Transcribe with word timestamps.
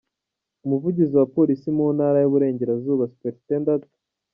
Umuvugizi 0.65 1.13
wa 1.19 1.27
Polisi 1.35 1.67
mu 1.77 1.85
ntara 1.95 2.17
y’ 2.19 2.27
Uburengerazuba, 2.29 3.03
Supt. 3.17 3.49